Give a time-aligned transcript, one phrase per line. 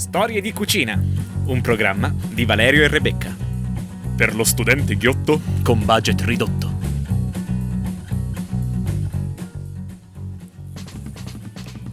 [0.00, 0.98] Storie di cucina,
[1.44, 3.36] un programma di Valerio e Rebecca.
[4.16, 6.69] Per lo studente ghiotto con budget ridotto.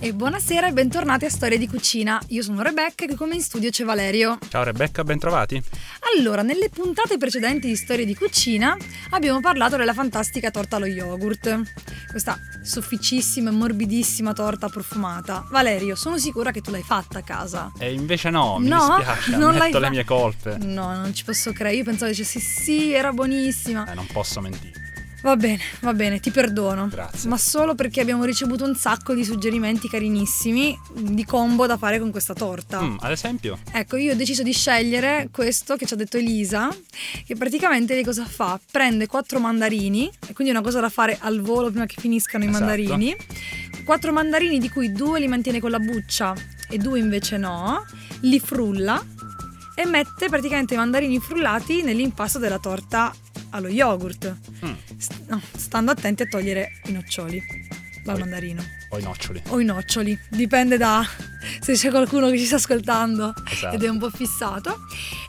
[0.07, 2.17] E buonasera e bentornati a Storie di Cucina.
[2.27, 4.37] Io sono Rebecca e come in studio c'è Valerio.
[4.47, 5.61] Ciao Rebecca, bentrovati.
[6.17, 8.77] Allora, nelle puntate precedenti di Storie di Cucina
[9.09, 11.61] abbiamo parlato della fantastica torta allo yogurt.
[12.09, 15.45] Questa sofficissima e morbidissima torta profumata.
[15.49, 17.73] Valerio, sono sicura che tu l'hai fatta a casa.
[17.77, 20.57] E invece no, mi No, dispiace, non l'hai ammetto le fa- mie colpe.
[20.59, 21.75] No, non ci posso credere.
[21.75, 23.91] Io pensavo dicessi sì, era buonissima.
[23.91, 24.85] Eh, non posso mentire.
[25.23, 26.87] Va bene, va bene, ti perdono.
[26.87, 27.27] Grazie.
[27.27, 32.11] Ma solo perché abbiamo ricevuto un sacco di suggerimenti carinissimi di combo da fare con
[32.11, 32.81] questa torta.
[32.81, 33.57] Mm, ad esempio?
[33.71, 36.69] Ecco, io ho deciso di scegliere questo che ci ha detto Elisa,
[37.25, 38.59] che praticamente lei cosa fa?
[38.71, 42.43] Prende quattro mandarini, e quindi è una cosa da fare al volo prima che finiscano
[42.43, 42.63] i Esatto.
[42.65, 43.15] mandarini.
[43.83, 46.33] Quattro mandarini di cui due li mantiene con la buccia
[46.69, 47.83] e due invece no,
[48.21, 49.03] li frulla
[49.73, 53.13] e mette praticamente i mandarini frullati nell'impasto della torta
[53.57, 54.35] allo yogurt.
[54.65, 57.41] Mm, St- no, stando attenti a togliere i noccioli
[58.03, 58.63] dal Poi- mandarino.
[58.91, 59.41] ho i noccioli.
[59.49, 61.05] O i noccioli, dipende da
[61.59, 63.75] se c'è qualcuno che ci sta ascoltando Esatto.
[63.75, 64.79] ed è un po' fissato.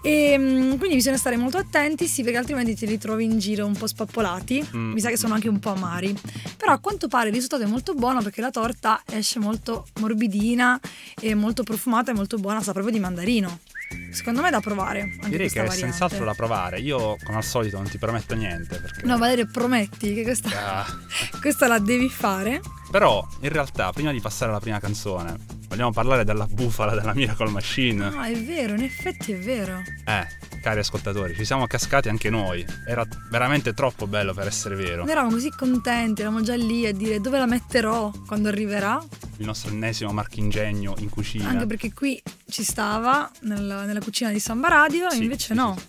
[0.02, 3.74] E mm, quindi bisogna stare molto attenti, sì, perché altrimenti ti ritrovi in giro un
[3.76, 4.64] po' spappolati.
[4.76, 4.92] Mm.
[4.92, 6.14] Mi sa che sono anche un po' amari.
[6.56, 10.78] Però a quanto pare il risultato è molto buono perché la torta esce molto morbidina
[11.20, 13.58] e molto profumata e molto buona, sa proprio di mandarino.
[14.10, 15.12] Secondo me è da provare.
[15.26, 15.76] Direi che è variante.
[15.96, 16.80] senz'altro da provare.
[16.80, 18.78] Io, come al solito, non ti prometto niente.
[18.80, 19.06] Perché...
[19.06, 20.50] No, Valerio, prometti che questa,
[20.80, 20.86] Ah,
[21.40, 22.60] questa la devi fare.
[22.90, 25.36] Però, in realtà, prima di passare alla prima canzone,
[25.68, 28.06] vogliamo parlare della bufala della Miracle Machine.
[28.06, 29.82] Ah, è vero, in effetti è vero.
[30.06, 30.26] Eh,
[30.62, 32.64] cari ascoltatori, ci siamo cascati anche noi.
[32.86, 35.02] Era veramente troppo bello per essere vero.
[35.02, 39.04] Noi eravamo così contenti, eravamo già lì a dire dove la metterò quando arriverà,
[39.36, 41.48] Il nostro ennesimo marchingegno in cucina.
[41.50, 45.54] anche perché qui ci stava nella, nella cucina di Samba Radio Sì, e invece sì,
[45.54, 45.84] no, sì.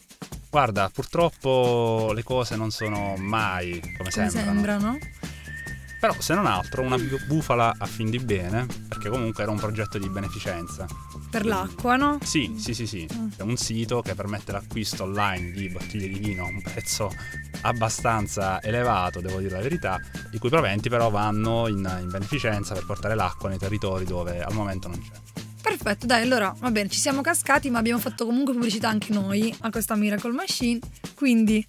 [0.52, 4.52] Guarda, purtroppo le cose non sono mai come, come sembrano.
[4.52, 4.98] sembrano.
[6.00, 9.58] Però, se non altro, una bu- bufala a fin di bene, perché comunque era un
[9.58, 10.88] progetto di beneficenza.
[11.30, 12.20] Per l'acqua, no?
[12.24, 13.08] Sì, sì, sì, sì.
[13.14, 13.28] Mm.
[13.36, 17.14] È un sito che permette l'acquisto online di bottiglie di vino a un prezzo
[17.62, 20.00] abbastanza elevato, devo dire la verità,
[20.32, 24.54] i cui proventi però vanno in, in beneficenza per portare l'acqua nei territori dove al
[24.54, 25.42] momento non c'è.
[25.62, 29.54] Perfetto, dai, allora va bene, ci siamo cascati, ma abbiamo fatto comunque pubblicità anche noi
[29.60, 30.80] a questa Miracle Machine,
[31.16, 31.66] quindi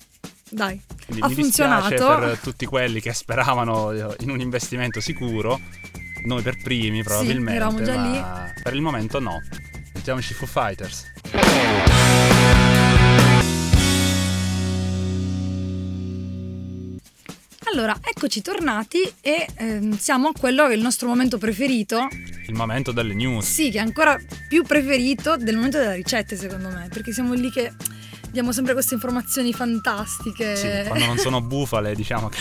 [0.51, 1.89] dai, Quindi ha mi funzionato.
[2.19, 5.61] per tutti quelli che speravano in un investimento sicuro,
[6.25, 9.41] noi per primi probabilmente, eravamo già ma per il momento no.
[9.95, 11.07] Mettiamoci Foo Fighters.
[17.73, 22.09] Allora, eccoci tornati e ehm, siamo a quello che è il nostro momento preferito,
[22.49, 23.47] Il momento delle news.
[23.47, 24.19] Sì, che è ancora
[24.49, 27.73] più preferito del momento delle ricette, secondo me, perché siamo lì che
[28.31, 30.57] diamo sempre queste informazioni fantastiche.
[30.57, 32.39] Sì, quando non sono bufale, diciamo che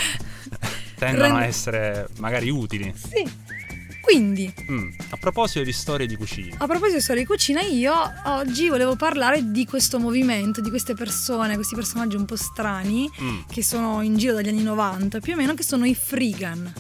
[0.97, 2.93] tendono Rende- a essere magari utili.
[2.95, 3.57] Sì.
[4.01, 7.93] Quindi, Mm, A proposito di storie di cucina, a proposito di storia di cucina, io
[8.25, 13.39] oggi volevo parlare di questo movimento, di queste persone, questi personaggi un po' strani Mm,
[13.51, 16.73] che sono in giro dagli anni 90, più o meno, che sono i freegan.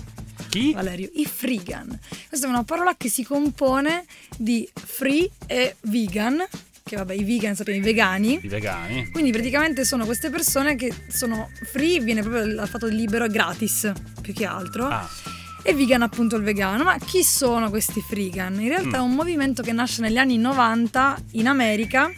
[0.49, 0.73] chi?
[0.73, 1.99] Valerio, i freegan.
[2.29, 4.05] Questa è una parola che si compone
[4.37, 6.41] di free e vegan,
[6.89, 8.39] che vabbè, i vegan sappiamo, i vegani.
[8.41, 9.09] I vegani.
[9.11, 13.29] Quindi praticamente sono queste persone che sono free, viene proprio dal fatto di libero e
[13.29, 13.91] gratis,
[14.21, 14.87] più che altro.
[14.87, 15.07] Ah,
[15.63, 16.83] E vegan appunto il vegano.
[16.85, 18.59] Ma chi sono questi freegan?
[18.61, 19.03] In realtà è Mm.
[19.03, 22.09] un movimento che nasce negli anni 90 in America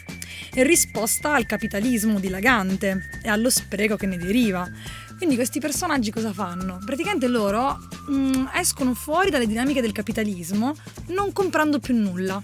[0.54, 4.70] in risposta al capitalismo dilagante e allo spreco che ne deriva.
[5.18, 6.80] Quindi questi personaggi cosa fanno?
[6.86, 7.78] Praticamente loro
[8.12, 10.76] mm, escono fuori dalle dinamiche del capitalismo
[11.08, 12.42] non comprando più nulla.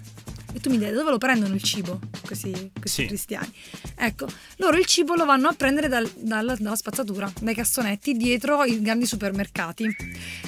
[0.57, 3.06] E tu mi dici, da dove lo prendono il cibo questi, questi Sì.
[3.07, 3.53] cristiani?
[3.95, 4.25] Ecco,
[4.56, 8.81] loro il cibo lo vanno a prendere dal- dalla, dalla spazzatura, dai cassonetti dietro i
[8.81, 9.85] grandi supermercati.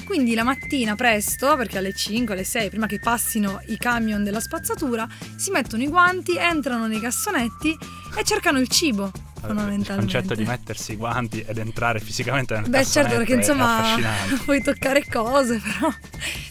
[0.04, 4.40] Quindi la mattina presto, perché alle 5, alle 6, prima che passino i camion della
[4.40, 5.06] spazzatura,
[5.36, 7.78] si mettono i guanti, entrano nei cassonetti
[8.18, 9.12] e cercano il cibo.
[9.48, 10.12] Il Fondamentalmente.
[10.12, 13.96] concetto di mettersi i guanti ed entrare fisicamente nel Beh, certo, perché insomma
[14.44, 15.92] puoi toccare cose, però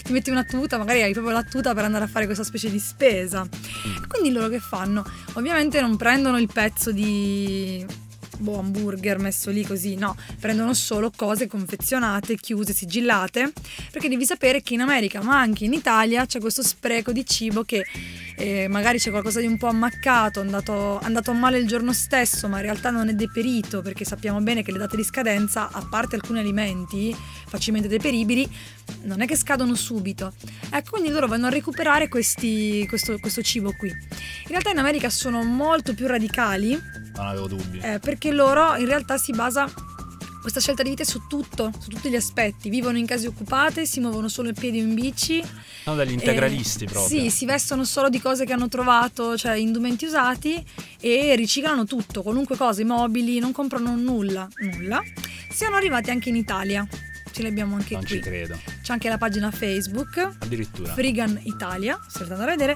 [0.03, 2.69] ti metti una tuta, magari hai proprio la tuta per andare a fare questa specie
[2.69, 3.44] di spesa.
[3.44, 4.03] Mm.
[4.07, 5.06] Quindi loro che fanno?
[5.33, 7.86] Ovviamente non prendono il pezzo di
[8.39, 13.51] boh, hamburger messo lì così, no, prendono solo cose confezionate, chiuse, sigillate,
[13.91, 17.63] perché devi sapere che in America, ma anche in Italia, c'è questo spreco di cibo
[17.63, 17.86] che
[18.38, 22.57] eh, magari c'è qualcosa di un po' ammaccato, andato, andato male il giorno stesso, ma
[22.57, 26.15] in realtà non è deperito, perché sappiamo bene che le date di scadenza, a parte
[26.15, 27.15] alcuni alimenti
[27.47, 28.50] facilmente deperibili,
[29.03, 30.33] non è che scadono subito.
[30.69, 33.89] Ecco, quindi loro vanno a recuperare questi, questo, questo cibo qui.
[33.89, 36.80] In realtà in America sono molto più radicali
[37.19, 37.80] Non avevo dubbi.
[37.80, 39.69] eh, perché loro in realtà si basa
[40.42, 42.69] questa scelta di vita è su tutto, su tutti gli aspetti.
[42.69, 45.44] Vivono in case occupate, si muovono solo in piedi o in bici.
[45.83, 47.19] Sono degli integralisti eh, proprio.
[47.19, 50.63] Sì, si vestono solo di cose che hanno trovato, cioè indumenti usati
[51.00, 55.01] e riciclano tutto, qualunque cosa, i mobili, non comprano nulla, nulla.
[55.51, 56.88] Siamo arrivati anche in Italia.
[57.31, 58.15] Ce li abbiamo anche non qui.
[58.15, 58.57] ci credo.
[58.81, 60.94] C'è anche la pagina Facebook Addirittura.
[60.94, 62.75] Frigan Italia, se andare a vedere,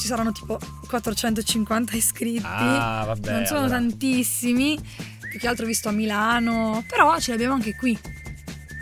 [0.00, 0.58] ci saranno tipo
[0.88, 2.42] 450 iscritti.
[2.42, 3.30] Ah, vabbè.
[3.30, 3.76] non sono allora.
[3.76, 4.78] tantissimi,
[5.28, 7.98] più che altro visto a Milano, però ce li abbiamo anche qui.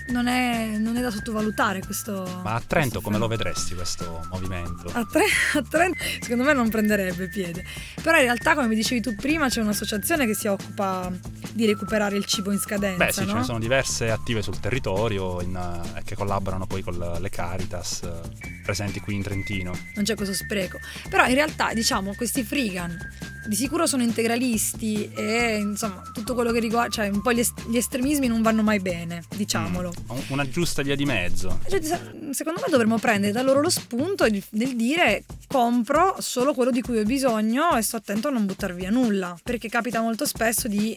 [0.08, 2.40] Non è, non è da sottovalutare questo.
[2.42, 4.88] Ma a Trento come lo vedresti questo movimento?
[4.92, 5.24] A, Tre-
[5.54, 7.64] a Trento secondo me non prenderebbe piede.
[8.02, 11.10] Però in realtà, come mi dicevi tu prima, c'è un'associazione che si occupa
[11.52, 13.04] di recuperare il cibo in scadenza.
[13.04, 13.34] Beh sì, ce no?
[13.34, 15.54] ne sono diverse attive sul territorio in,
[15.94, 19.72] eh, che collaborano poi con le- Caritas eh, presenti qui in Trentino.
[19.94, 20.78] non c'è questo spreco.
[21.10, 22.96] Però in realtà, diciamo, questi freegan
[23.48, 27.66] di sicuro sono integralisti e insomma tutto quello che riguarda, cioè un po' gli, est-
[27.68, 29.92] gli estremismi non vanno mai bene, diciamolo.
[30.08, 31.58] Un- Una giusta via di mezzo.
[31.68, 32.00] Cioè, se-
[32.32, 36.98] secondo me dovremmo prendere da loro lo spunto del dire compro solo quello di cui
[36.98, 40.96] ho bisogno e sto attento a non buttare via nulla, perché capita molto spesso di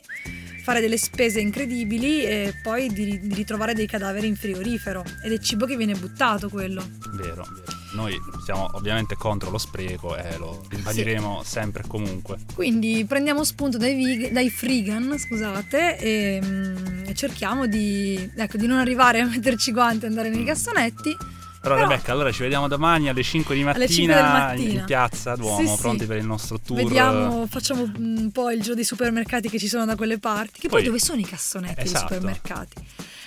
[0.64, 5.40] fare delle spese incredibili e poi di, di ritrovare dei cadaveri in frigorifero ed è
[5.40, 6.86] cibo che viene buttato quello.
[7.14, 7.80] Vero, vero.
[7.94, 12.38] Noi siamo ovviamente contro lo spreco e lo ribadiremo sempre e comunque.
[12.54, 18.66] Quindi prendiamo spunto dai, veg- dai freegan, scusate, e, mm, e cerchiamo di, ecco, di
[18.68, 21.16] non arrivare a metterci guanti e andare nei cassonetti.
[21.62, 24.80] Però, Però- Rebecca, allora ci vediamo domani alle 5 di mattina, Alle 5 del mattina.
[24.80, 25.82] in piazza Duomo, Sì, sì.
[25.82, 26.82] pronti per il nostro tour.
[26.82, 30.60] Vediamo, facciamo un po' il giro dei supermercati che ci sono da quelle parti.
[30.62, 32.14] Che poi, Poi- dove sono i cassonetti dei Esatto.
[32.16, 32.74] supermercati?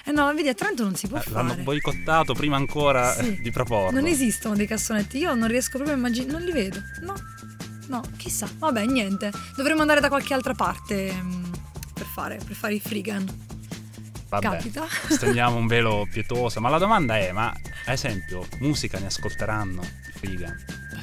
[0.06, 1.62] Eh no, vedi, a Trento non si può Eh, L'hanno fare.
[1.62, 3.40] boicottato prima ancora Sì.
[3.42, 3.90] di proporlo.
[3.98, 6.78] Non esistono dei cassonetti, io non riesco proprio a immaginare, non li vedo.
[7.00, 7.14] No,
[7.88, 8.48] no, chissà.
[8.58, 9.30] Vabbè, niente.
[9.56, 11.44] Dovremmo andare da qualche altra parte mm,
[11.94, 13.24] per fare, per fare i freegan.
[14.28, 14.84] Vabbè, Capita.
[15.08, 16.60] stendiamo un velo pietoso.
[16.60, 20.54] Ma la domanda è, ma ad esempio, musica ne ascolteranno i Friga?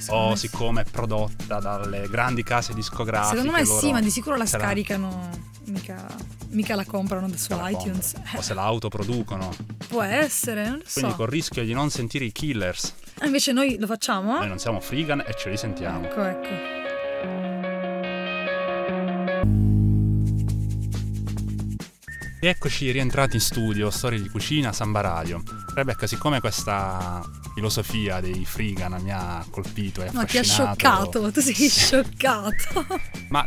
[0.09, 4.35] O me- siccome è prodotta dalle grandi case discografiche Secondo me sì, ma di sicuro
[4.35, 5.29] la scaricano,
[5.65, 6.05] mica,
[6.49, 8.13] mica la comprano da su la iTunes.
[8.13, 9.49] comprano, O se la autoproducono.
[9.87, 11.15] Può essere, non lo Quindi so.
[11.17, 12.93] con il rischio di non sentire i killers.
[13.19, 14.37] Ah, Invece noi lo facciamo?
[14.37, 16.05] Noi non siamo Frigan e ce li sentiamo.
[16.05, 16.80] Ecco, ecco.
[22.41, 25.43] Rieccoci rientrati in studio, Storie di Cucina, Samba Radio.
[25.75, 27.21] Rebecca, siccome questa
[27.53, 30.75] filosofia dei Frigan mi ha colpito e No, ti ha affascinato...
[30.79, 32.85] scioccato, tu sei scioccato.
[33.29, 33.45] Ma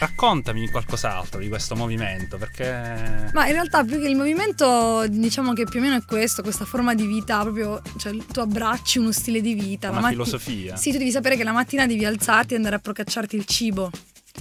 [0.00, 3.30] raccontami qualcos'altro di questo movimento, perché...
[3.32, 6.64] Ma in realtà più che il movimento, diciamo che più o meno è questo, questa
[6.64, 9.90] forma di vita, proprio, cioè tu abbracci uno stile di vita.
[9.90, 10.74] Una matti- filosofia.
[10.74, 13.88] Sì, tu devi sapere che la mattina devi alzarti e andare a procacciarti il cibo.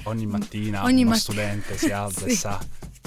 [0.06, 2.36] Ogni mattina Ogni uno matt- studente si alza e Sì.
[2.36, 2.60] sa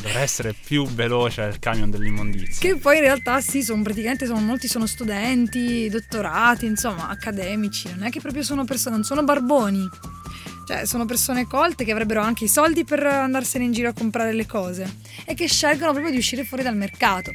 [0.05, 2.69] dovrà essere più veloce del camion dell'immondizia.
[2.69, 8.05] Che poi in realtà sì, sono praticamente sono, molti sono studenti, dottorati, insomma, accademici, non
[8.05, 9.89] è che proprio sono persone, non sono barboni.
[10.67, 14.33] Cioè, sono persone colte che avrebbero anche i soldi per andarsene in giro a comprare
[14.33, 14.97] le cose
[15.27, 17.33] e che scelgono proprio di uscire fuori dal mercato.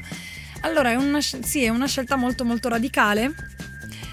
[0.61, 3.33] Allora, è una, sì, è una scelta molto molto radicale.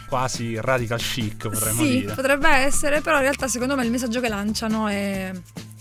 [0.08, 2.14] Quasi radical chic, vorremmo sì, dire.
[2.14, 5.32] potrebbe essere, però in realtà secondo me il messaggio che lanciano è,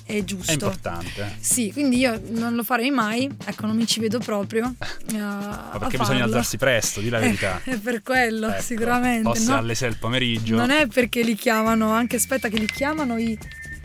[0.06, 0.52] è giusto.
[0.52, 1.36] È importante.
[1.40, 4.74] Sì, quindi io non lo farei mai, ecco, non mi ci vedo proprio.
[5.12, 7.60] eh, Ma perché bisogna alzarsi presto, di la verità.
[7.64, 9.30] Eh, È per quello, Ecco, sicuramente.
[9.30, 9.58] Fosse no?
[9.58, 10.56] alle 6 del pomeriggio.
[10.56, 13.38] Non è perché li chiamano, anche aspetta che li chiamano i...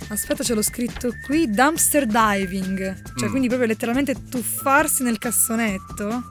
[0.08, 3.02] Aspetta, ce l'ho scritto qui, dumpster diving.
[3.16, 3.30] Cioè, Mm.
[3.30, 6.24] quindi proprio letteralmente tuffarsi nel cassonetto.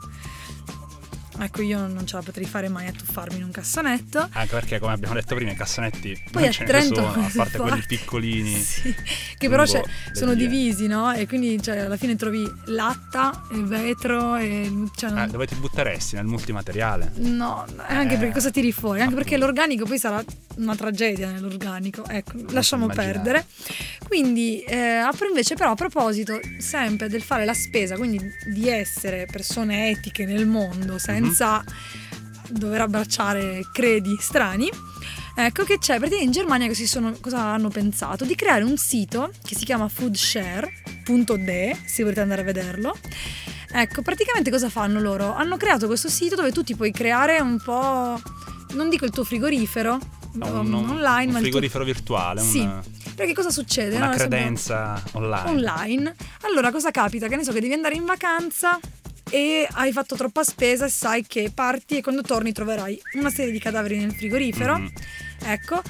[1.41, 4.27] Ecco, io non ce la potrei fare mai a tuffarmi in un cassonetto.
[4.31, 7.25] Anche perché, come abbiamo detto prima, i cassonetti Poi non a ce ne Trento, sono,
[7.25, 8.53] a parte quelli piccolini.
[8.79, 8.93] Sì,
[9.37, 10.47] che però sono vie.
[10.47, 11.11] divisi, no?
[11.13, 14.71] E quindi cioè, alla fine trovi latta, e vetro e...
[14.95, 16.15] Cioè, non- Eh, dove ti butteresti?
[16.15, 17.11] Nel multimateriale.
[17.15, 19.01] No, anche Eh, perché cosa tiri fuori?
[19.01, 19.45] Anche perché appunto.
[19.53, 20.23] l'organico poi sarà
[20.57, 22.05] una tragedia nell'organico.
[22.07, 23.13] Ecco, lasciamo immaginare.
[23.13, 23.45] perdere.
[24.09, 29.27] Quindi, eh, apro invece però a proposito sempre del fare la spesa, quindi di essere
[29.31, 31.63] persone etiche nel mondo senza
[32.49, 34.67] dover abbracciare credi strani.
[35.35, 38.25] Ecco che c'è, praticamente in Germania che si sono, cosa hanno pensato?
[38.25, 40.67] Di creare un sito che si chiama Foodshare,
[41.03, 42.97] foodshare.de se volete andare a vederlo.
[43.71, 45.35] Ecco, praticamente cosa fanno loro?
[45.35, 48.19] Hanno creato questo sito dove tu ti puoi creare un po',
[48.73, 49.99] non dico il tuo frigorifero
[50.33, 52.83] un, um, online, un ma frigorifero virtuale, Sì, una,
[53.19, 53.97] perché cosa succede?
[53.97, 55.49] una No, credenza online.
[55.49, 56.15] online.
[56.43, 57.27] Allora cosa capita?
[57.27, 58.79] Che ne so che devi andare in vacanza
[59.29, 63.51] e hai fatto troppa spesa e sai che parti e quando torni troverai una serie
[63.51, 64.77] di cadaveri nel frigorifero.
[64.77, 64.91] Mhm.
[65.43, 65.81] Ecco,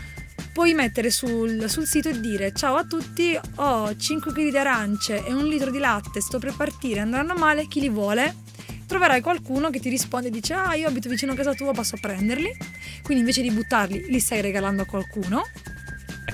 [0.52, 5.24] puoi mettere sul, sul sito e dire ciao a tutti, ho 5 kg di arance
[5.24, 8.36] e un litro di latte, sto per partire, andranno male, chi li vuole?
[8.88, 11.96] Troverai qualcuno che ti risponde e dice ah io abito vicino a casa tua, posso
[12.02, 12.52] prenderli.
[13.04, 15.44] Quindi invece di buttarli li stai regalando a qualcuno.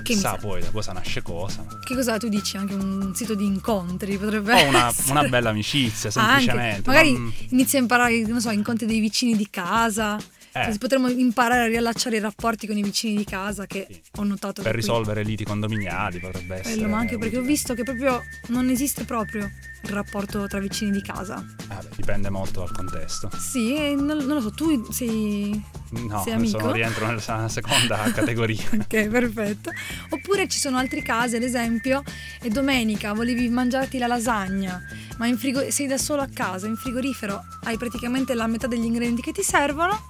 [0.06, 1.66] Che chissà sa- poi da cosa nasce cosa.
[1.84, 2.58] Che cosa tu dici?
[2.58, 5.12] Anche un sito di incontri potrebbe O una, essere.
[5.12, 6.42] una bella amicizia, Anche.
[6.42, 6.82] semplicemente.
[6.90, 10.18] Magari non- inizi a imparare, non so, incontri dei vicini di casa.
[10.58, 14.00] eh, Così potremmo imparare a riallacciare i rapporti con i vicini di casa che Sì.
[14.16, 16.76] ho notato per che qui- risolvere liti condominiali potrebbe essere.
[16.76, 17.54] Quello, ma anche perché ho utile.
[17.54, 19.52] visto che proprio non esiste proprio
[19.86, 21.36] il rapporto tra vicini di casa.
[21.68, 23.30] Ah, beh, dipende molto dal contesto.
[23.38, 25.64] Sì, non, non lo so, tu sei...
[25.92, 26.60] No, Sei amico?
[26.60, 28.64] sono rientro nella seconda categoria.
[28.74, 29.72] ok, perfetto.
[30.10, 32.04] Oppure ci sono altri casi, ad esempio,
[32.42, 34.82] e domenica volevi mangiarti la lasagna,
[35.18, 38.84] ma in frigo- sei da solo a casa, in frigorifero hai praticamente la metà degli
[38.84, 40.08] ingredienti che ti servono.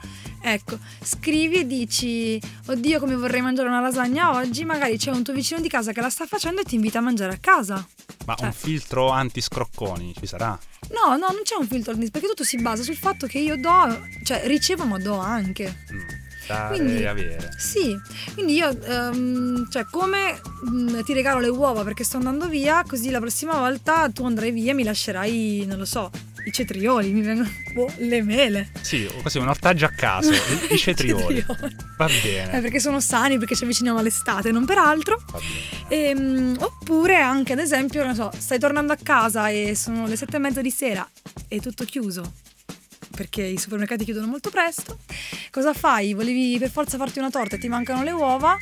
[0.47, 5.33] Ecco, scrivi e dici, oddio come vorrei mangiare una lasagna oggi, magari c'è un tuo
[5.33, 7.83] vicino di casa che la sta facendo e ti invita a mangiare a casa.
[8.27, 10.49] Ma Cioè- un filtro anti-scrocconi ci sarà?
[10.91, 13.57] No, no, non c'è un filtro al perché tutto si basa sul fatto che io
[13.57, 15.77] do, cioè ricevo ma do anche.
[15.91, 17.49] Mm, Quindi- avere.
[17.57, 17.99] Sì,
[18.35, 23.09] quindi io, ehm, cioè come mm, ti regalo le uova perché sto andando via, così
[23.09, 26.11] la prossima volta tu andrai via e mi lascerai, non lo so,
[26.45, 28.69] i cetrioli, mi vengono, boh, le mele.
[28.81, 30.31] Sì, così un ortaggio a caso,
[30.69, 31.43] i, i cetrioli.
[31.97, 35.21] Va Eh, bene, perché sono sani, perché ci avviciniamo all'estate, non per altro.
[35.31, 36.09] bene.
[36.09, 40.35] Ehm, oppure anche ad esempio, non so, stai tornando a casa e sono le sette
[40.37, 41.07] e mezza di sera
[41.47, 42.33] e tutto chiuso
[43.15, 44.99] perché i supermercati chiudono molto presto.
[45.49, 46.13] Cosa fai?
[46.13, 48.57] Volevi per forza farti una torta e ti mancano le uova?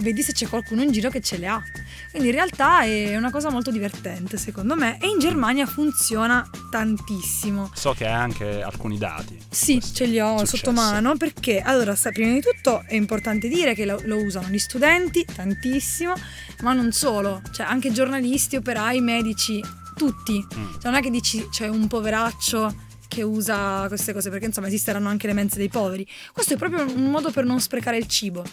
[0.00, 1.62] Vedi se c'è qualcuno in giro che ce le ha.
[2.10, 7.70] Quindi in realtà è una cosa molto divertente secondo me e in Germania funziona tantissimo.
[7.74, 9.38] So che hai anche alcuni dati.
[9.50, 10.56] Sì, ce li ho successo.
[10.56, 14.58] sotto mano perché allora, prima di tutto è importante dire che lo, lo usano gli
[14.58, 16.14] studenti tantissimo,
[16.62, 19.62] ma non solo, cioè anche giornalisti, operai, medici,
[19.94, 20.38] tutti.
[20.38, 20.72] Mm.
[20.72, 25.08] Cioè non è che dici c'è un poveraccio che usa queste cose, perché insomma esisteranno
[25.08, 26.06] anche le mense dei poveri.
[26.32, 28.44] Questo è proprio un modo per non sprecare il cibo.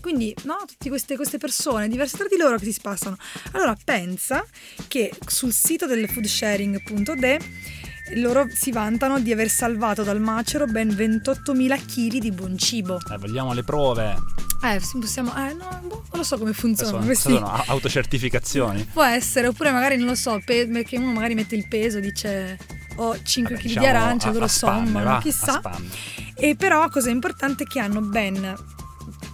[0.00, 3.16] Quindi, no, tutte queste, queste persone diverse tra di loro che si spassano.
[3.52, 4.44] Allora pensa
[4.88, 7.38] che sul sito del foodsharing.de
[8.16, 12.98] loro si vantano di aver salvato dal macero ben 28.000 kg di buon cibo.
[13.10, 14.14] Eh, vogliamo le prove.
[14.62, 15.30] Eh, possiamo.
[15.36, 16.90] Eh, no, boh, non lo so come funziona.
[16.92, 18.84] Sono, questi- sono autocertificazioni.
[18.92, 22.58] Può essere, oppure magari non lo so, pe- perché uno magari mette il peso, dice
[22.96, 25.60] ho 5 Vabbè, kg diciamo di arance, a- loro sommano, chissà.
[26.36, 28.54] E però cosa importante è che hanno ben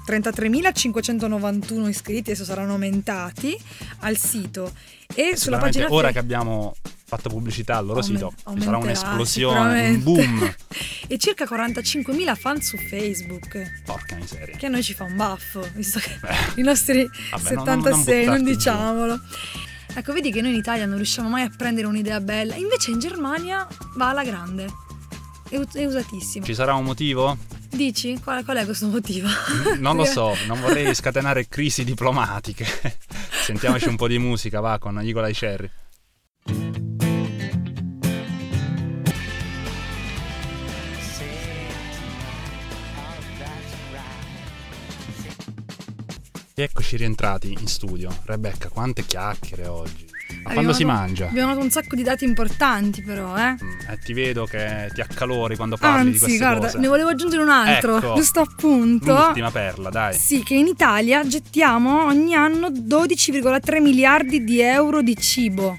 [0.07, 3.57] 33.591 iscritti, adesso saranno aumentati
[4.01, 4.73] al sito.
[5.15, 6.75] E sulla pagina ora fe- che abbiamo
[7.05, 10.55] fatto pubblicità al loro sito ci sarà un'esplosione, un boom.
[11.09, 13.83] e circa 45.000 fan su Facebook.
[13.85, 14.57] Porca miseria.
[14.57, 17.83] Che a noi ci fa un baffo, visto che Beh, i nostri Vabbè, non- non-
[17.83, 19.21] 76, non non, buttarti giù.
[19.95, 22.99] Ecco, vedi che noi in Italia non riusciamo mai a prendere un'idea bella, invece in
[22.99, 23.67] Germania
[23.97, 24.67] va alla grande.
[25.49, 26.45] È, è usatissimo.
[26.45, 27.37] Ci sarà un motivo?
[27.71, 28.19] Dici?
[28.23, 29.29] Qual, qual è questo motivo?
[29.79, 32.65] Non lo so, non vorrei scatenare crisi diplomatiche.
[33.43, 35.71] Sentiamoci un po' di musica, va, con Nicola Cherry.
[46.61, 48.15] E eccoci rientrati in studio.
[48.27, 50.05] Rebecca, quante chiacchiere oggi.
[50.45, 51.27] Ma quando Abbiamo si dato- mangia?
[51.29, 53.53] Abbiamo dato un sacco di dati importanti però, eh.
[53.53, 56.79] Mm, eh, ti vedo che ti accalori quando parli di Anzi, queste guarda, cose.
[56.79, 58.15] ne volevo aggiungere un altro, Ecco.
[58.15, 59.11] giusto appunto.
[59.11, 60.13] L'ultima perla, dai.
[60.13, 65.79] Sì, che in Italia gettiamo ogni anno 12,3 miliardi di euro di cibo.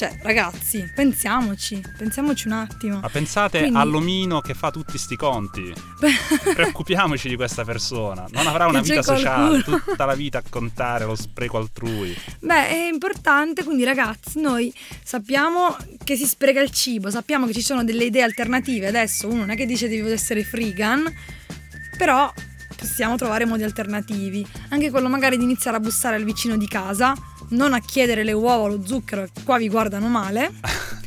[0.00, 3.00] Cioè, ragazzi, pensiamoci, pensiamoci un attimo.
[3.00, 5.70] Ma pensate Quindi- all'omino che fa tutti sti conti.
[6.54, 8.24] Preoccupiamoci di questa persona.
[8.30, 12.16] Non avrà una vita sociale, tutta la vita a contare lo spreco altrui.
[12.38, 17.60] Beh, è importante, quindi ragazzi, noi sappiamo che si spreca il cibo, sappiamo che ci
[17.60, 18.86] sono delle idee alternative.
[18.86, 21.14] Adesso uno non è che dice devo essere freegan,
[21.98, 22.32] però
[22.74, 24.46] possiamo trovare modi alternativi.
[24.70, 27.14] Anche quello magari di iniziare a bussare al vicino di casa,
[27.50, 30.50] non a chiedere le uova o lo zucchero, qua vi guardano male.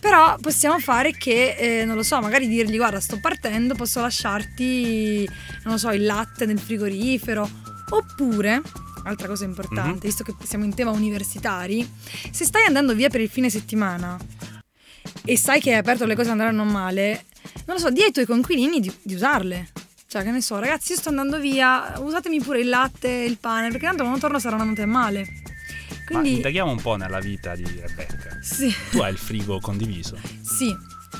[0.00, 5.28] Però possiamo fare che, eh, non lo so, magari dirgli guarda sto partendo, posso lasciarti,
[5.64, 7.48] non lo so, il latte nel frigorifero.
[7.90, 8.62] Oppure,
[9.04, 9.98] altra cosa importante, Mhm.
[9.98, 11.86] visto che siamo in tema universitari,
[12.30, 14.16] se stai andando via per il fine settimana
[15.24, 17.24] e sai che hai aperto le cose andranno male,
[17.66, 19.68] non lo so, di ai tuoi conquilini di, di usarle.
[20.06, 23.38] Cioè, che ne so, ragazzi, io sto andando via, usatemi pure il latte e il
[23.38, 25.26] pane, perché tanto quando torno saranno andate male.
[26.10, 28.38] Ma Quindi, indaghiamo un po' nella vita di Rebecca.
[28.40, 30.74] sì, Tu hai il frigo condiviso, sì.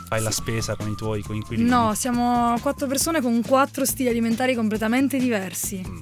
[0.09, 1.69] fai la spesa con i tuoi coinquilini.
[1.69, 5.83] No, siamo quattro persone con quattro stili alimentari completamente diversi.
[5.87, 5.99] Mm.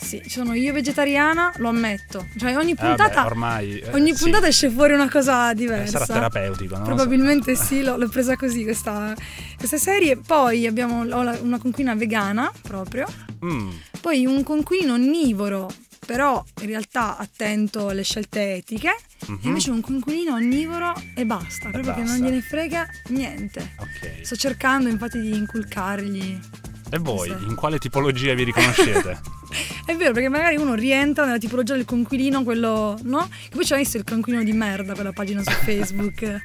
[0.00, 2.28] Sì, sono io vegetariana, lo ammetto.
[2.38, 4.22] Cioè ogni Eh, puntata, ormai eh, ogni sì.
[4.22, 5.98] puntata esce fuori una cosa Eh, diversa.
[5.98, 6.84] sarà terapeutico, no?
[6.84, 9.12] Probabilmente sì, l'ho, l'ho presa così questa,
[9.58, 10.16] questa serie.
[10.16, 13.06] Poi abbiamo la- una conquina vegana proprio.
[13.44, 15.68] Mm, Poi un conquilino onnivoro,
[16.08, 18.96] però in realtà attento alle scelte etiche.
[19.26, 19.40] mhm.
[19.42, 22.24] E invece un conquilino onnivoro e basta, proprio che non basta.
[22.24, 23.74] gliene frega niente.
[23.76, 24.24] Ok.
[24.24, 26.40] Sto cercando infatti di inculcargli.
[26.90, 29.20] E voi, in quale tipologia vi riconoscete?
[29.88, 33.26] È vero, perché magari uno rientra nella tipologia del conquilino, quello, no?
[33.26, 36.42] Che poi c'è visto il conquilino di merda, quella pagina su Facebook,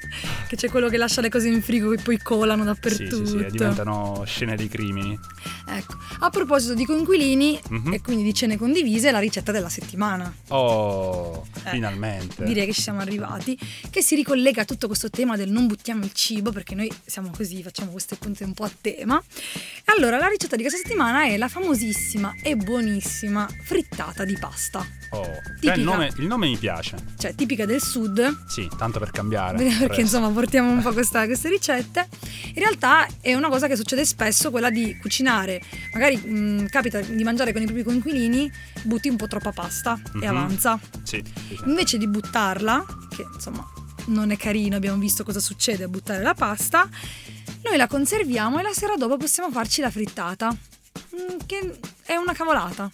[0.48, 3.26] che c'è quello che lascia le cose in frigo e poi colano sì, dappertutto.
[3.26, 5.20] sì, sì, e diventano scene dei crimini.
[5.68, 7.92] Ecco, a proposito di conquilini Mhm.
[7.94, 10.34] e quindi di cene condivise, la ricetta della settimana.
[10.48, 12.46] Oh, Eh, finalmente.
[12.46, 13.60] Direi che ci siamo arrivati,
[13.90, 17.30] che si ricollega a tutto questo tema del non buttiamo il cibo, perché noi siamo
[17.36, 19.22] così, facciamo queste punte un po' a tema.
[19.96, 23.32] Allora, la ricetta di questa settimana è la famosissima e buonissima
[23.64, 25.74] frittata di pasta, Oh, Tipica.
[25.76, 26.96] il, nome, il nome mi piace.
[27.20, 29.58] cioè tipica del sud, Sì, tanto per cambiare.
[29.62, 30.02] perché Presto.
[30.02, 32.08] insomma portiamo un po' questa- queste ricette.
[32.56, 35.62] In realtà è una cosa che succede spesso, quella di cucinare,
[35.94, 38.52] magari mh, capita di mangiare con i propri coinquilini,
[38.84, 40.24] butti un po' troppa pasta e Mhm.
[40.28, 40.80] avanza.
[41.04, 41.64] Sì, sì, sì.
[41.68, 42.84] Invece di buttarla,
[43.16, 43.64] che insomma
[44.08, 46.90] non è carino, abbiamo visto cosa succede a buttare la pasta,
[47.64, 52.34] noi la conserviamo e la sera dopo possiamo farci la frittata, mm, che è una
[52.34, 52.90] cavolata.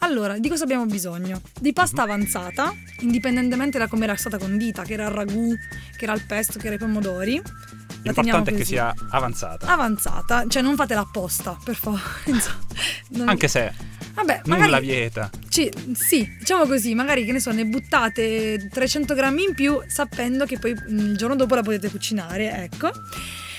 [0.00, 1.40] Allora, di cosa abbiamo bisogno?
[1.58, 5.54] Di pasta avanzata, indipendentemente da come era stata condita, che era il ragù,
[5.96, 7.36] che era il pesto, che era i pomodori.
[8.02, 9.66] La L'importante è che sia avanzata.
[9.66, 12.02] avanzata, cioè non fatela apposta, per favore.
[12.26, 12.58] Insomma,
[13.08, 13.72] non- Anche se
[14.14, 15.28] Vabbè, nulla magari vieta.
[15.48, 20.44] ci- sì, diciamo così, magari che ne so, ne buttate 300 grammi in più sapendo
[20.44, 22.90] che poi mm, il giorno dopo la potete cucinare, ecco.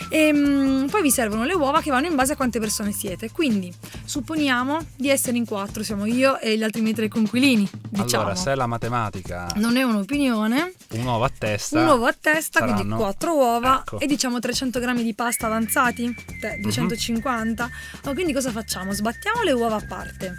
[0.10, 3.32] E mm, poi vi servono le uova che vanno in base a quante persone siete.
[3.32, 3.74] Quindi
[4.06, 8.24] supponiamo di essere in quattro, siamo io e gli altri miei tre conquilini, diciamo.
[8.24, 12.60] Allora, se la matematica Non è un'opinione, un uovo a testa, un uovo a testa,
[12.62, 14.00] quindi saranno- quattro uova Ecco.
[14.00, 17.70] e diciamo 300 grammi di pasta avanzati, Te, 250.
[18.06, 18.92] Oh, quindi cosa facciamo?
[18.94, 20.34] Sbattiamo le uova a parte.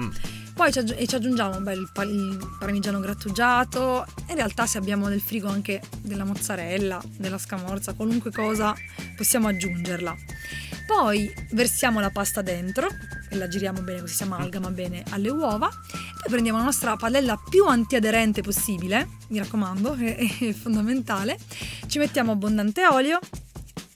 [0.00, 0.10] Mm.
[0.54, 4.04] Poi ci, aggi- ci aggiungiamo il, pa- il parmigiano grattugiato.
[4.28, 8.74] In realtà, se abbiamo nel frigo anche della mozzarella, della scamorza, qualunque cosa,
[9.16, 10.14] possiamo aggiungerla.
[10.86, 12.86] Poi versiamo la pasta dentro
[13.30, 15.68] e la giriamo bene così si amalgama bene alle uova.
[15.68, 21.38] Poi prendiamo la nostra padella più antiaderente possibile, mi raccomando, è, è fondamentale.
[21.86, 23.18] Ci mettiamo abbondante olio,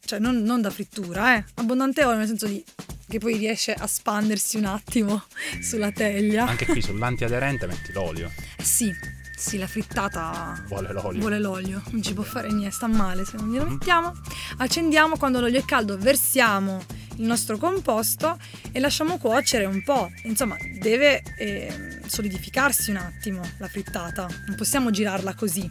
[0.04, 2.64] cioè non, non da frittura, eh, abbondante olio nel senso di
[3.08, 5.24] che poi riesce a spandersi un attimo
[5.62, 6.46] sulla teglia.
[6.46, 8.30] anche qui sull'antiaderente metti l'olio.
[8.56, 8.92] Eh sì,
[9.36, 11.20] sì, la frittata Vuole l'olio.
[11.20, 13.72] vuole l'olio, non ci può fare niente, sta male se non glielo Mhm.
[13.72, 14.12] mettiamo.
[14.58, 16.82] Accendiamo quando l'olio è caldo, versiamo
[17.18, 18.38] il nostro composto
[18.72, 20.10] e lasciamo cuocere un po'.
[20.24, 25.70] Insomma, deve ehm, solidificarsi un attimo la frittata, non possiamo girarla così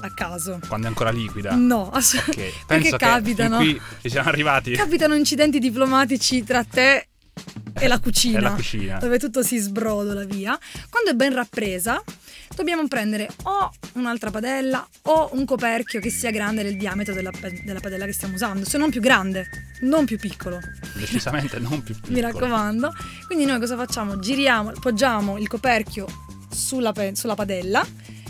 [0.00, 0.60] a caso.
[0.68, 1.54] Quando è ancora liquida.
[1.54, 2.48] No, assolutamente.
[2.60, 3.56] Ok, Perché capitano.
[3.58, 4.72] qui ci siamo arrivati.
[4.72, 7.08] Capitano incidenti diplomatici tra te
[7.74, 8.38] e la cucina.
[8.38, 8.98] E la cucina.
[8.98, 10.58] dove tutto si sbrodola via.
[10.90, 12.02] Quando è ben rappresa,
[12.54, 17.30] dobbiamo prendere o un'altra padella o un coperchio che sia grande del diametro della,
[17.64, 19.48] della padella che stiamo usando, se non più grande,
[19.82, 20.58] non più piccolo,
[20.94, 22.12] Decisamente non più piccolo.
[22.12, 22.92] mi raccomando.
[23.26, 24.18] Quindi noi cosa facciamo?
[24.18, 26.06] Giriamo, poggiamo il coperchio
[26.50, 27.86] sulla, sulla padella,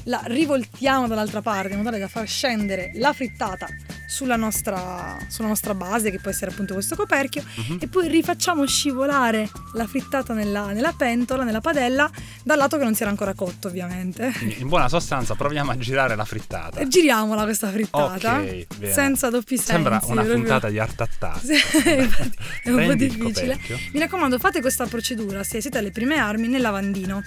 [0.09, 3.67] la rivoltiamo dall'altra parte in modo tale da far scendere la frittata
[4.09, 7.77] sulla nostra, sulla nostra base, che può essere appunto questo coperchio, Mhm.
[7.81, 12.11] e poi rifacciamo scivolare la frittata nella, nella pentola, nella padella,
[12.43, 14.33] dal lato che non si era ancora cotto ovviamente.
[14.59, 16.81] In buona sostanza proviamo a girare la frittata.
[16.81, 18.93] E giriamola questa frittata Ok, bene.
[18.93, 19.73] senza doppi sensi.
[19.73, 20.35] Sembra una proprio.
[20.35, 21.43] puntata di Art Attack.
[22.65, 23.59] È un po' difficile.
[23.93, 27.23] Mi raccomando, fate questa procedura se siete alle prime armi nel lavandino,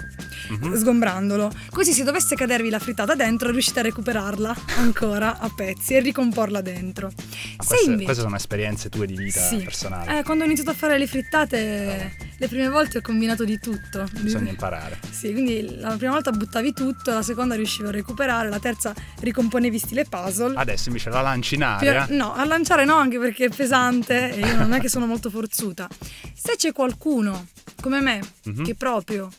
[0.49, 0.75] Mhm.
[0.75, 1.51] sgombrandolo.
[1.69, 6.61] Così se dovesse cadervi la frittata dentro, riuscite a recuperarla ancora a pezzi e ricomporla
[6.61, 6.69] dentro.
[6.79, 9.57] Ma se queste, invece queste sono esperienze tue di vita Sì.
[9.57, 10.17] personali.
[10.17, 14.07] eh, quando ho iniziato a fare le frittate, le prime volte ho combinato di tutto.
[14.21, 14.99] Bisogna imparare.
[15.09, 19.77] Sì, quindi la prima volta buttavi tutto, la seconda riuscivo a recuperare, la terza ricomponevi
[19.77, 20.55] stile puzzle.
[20.55, 22.07] Adesso invece la lanci in Più- aria.
[22.09, 25.29] no, a lanciare no, anche perché è pesante e io non è che sono molto
[25.29, 25.87] forzuta.
[26.33, 27.47] Se c'è qualcuno
[27.81, 28.63] come me Mhm.
[28.63, 29.29] che proprio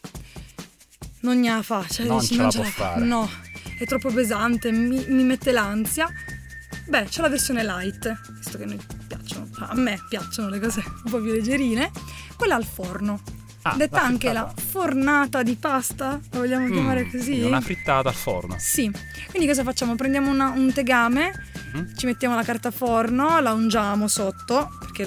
[1.21, 2.93] non ne ha fa, cioè Non dici, ce la ce può fa.
[2.93, 3.05] fare.
[3.05, 3.29] No,
[3.79, 6.09] è troppo pesante, mi, mi mette l'ansia.
[6.87, 10.83] Beh, c'è la versione light, visto che a noi piacciono, a me piacciono le cose
[11.05, 11.91] un po' più leggerine.
[12.37, 13.21] Quella al forno.
[13.65, 17.41] Ah, Detta la anche la fornata di pasta, la vogliamo Mm, chiamare così?
[17.43, 18.57] Una frittata al forno.
[18.59, 18.91] Sì,
[19.31, 19.95] quindi cosa facciamo?
[19.95, 21.33] Prendiamo una- un tegame,
[21.73, 21.97] Mhm.
[21.97, 25.05] ci mettiamo la carta forno, la ungiamo sotto, perché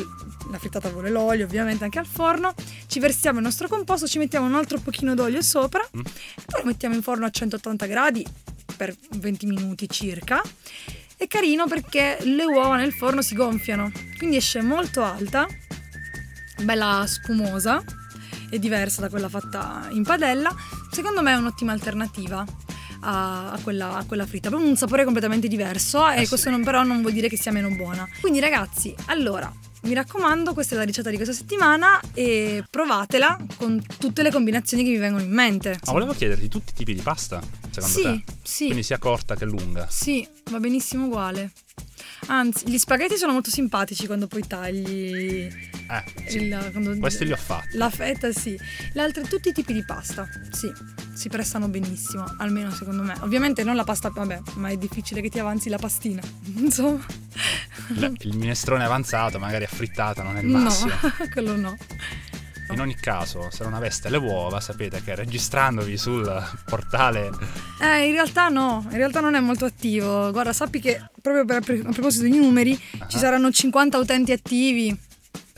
[0.50, 2.54] la frittata vuole l'olio ovviamente anche al forno,
[2.88, 6.00] ci versiamo il nostro composto, ci mettiamo un altro pochino d'olio sopra Mm.
[6.00, 8.26] e poi lo mettiamo in forno a 180 gradi
[8.78, 10.42] per 20 minuti circa.
[11.18, 15.48] È carino perché le uova nel forno si gonfiano, quindi esce molto alta,
[16.62, 17.82] bella spumosa
[18.50, 20.54] e diversa da quella fatta in padella.
[20.92, 22.46] Secondo me è un'ottima alternativa
[23.02, 24.50] a, quella, a quella fritta.
[24.50, 26.28] Proprio un sapore completamente diverso e Eh sì.
[26.28, 28.08] questo non, però non vuol dire che sia meno buona.
[28.20, 29.52] Quindi ragazzi, allora,
[29.86, 34.84] mi raccomando, questa è la ricetta di questa settimana e provatela con tutte le combinazioni
[34.84, 35.80] che vi vengono in mente.
[35.86, 38.24] Ma volevo chiederti tutti i tipi di pasta, secondo sì, te?
[38.44, 38.66] sì.
[38.66, 39.88] Quindi sia corta che lunga.
[39.90, 41.52] Sì, va benissimo uguale.
[42.28, 46.38] Anzi, gli spaghetti sono molto simpatici quando poi tagli Eh, sì.
[46.38, 47.78] il, quando- Questi li ho fatti.
[47.78, 48.58] La fetta sì.
[48.94, 50.72] Le altre tutti i tipi di pasta, sì.
[51.16, 53.16] Si prestano benissimo, almeno secondo me.
[53.22, 56.22] Ovviamente non la pasta, vabbè, ma è difficile che ti avanzi la pastina.
[56.58, 57.04] Insomma.
[58.20, 60.92] Il, minestrone avanzato, magari affrittata, non è il No, massimo.
[61.32, 61.76] quello no.
[62.72, 66.28] In ogni caso, se non aveste le uova, sapete che registrandovi sul
[66.66, 67.30] portale
[67.80, 70.32] Eh, in realtà no, in realtà non è molto attivo.
[70.32, 73.20] Guarda, sappi che proprio per, a proposito di numeri, ci Ah.
[73.20, 74.98] saranno 50 utenti attivi.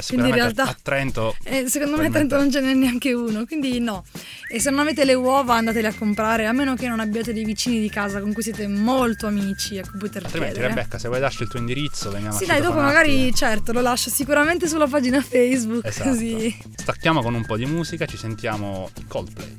[0.08, 3.46] Quindi in realtà- a Trento E secondo me a Trento non ce n'è neanche uno,
[3.46, 4.04] quindi no.
[4.50, 7.44] E se non avete le uova andatele a comprare, a meno che non abbiate dei
[7.44, 10.74] vicini di casa con cui siete molto amici a cui poter altrimenti chiedere.
[10.76, 13.82] Rebecca se vuoi darci il tuo indirizzo veniamo Sì, a dai, dopo magari certo lo
[13.82, 16.10] lascio sicuramente sulla pagina Facebook, Esatto.
[16.10, 16.56] così.
[16.76, 19.56] Stacchiamo con un po' di musica, ci sentiamo i Coldplay.